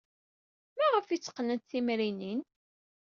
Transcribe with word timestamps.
Maɣef 0.77 1.07
ay 1.07 1.19
tteqqnent 1.19 1.67
timrinin? 1.69 2.41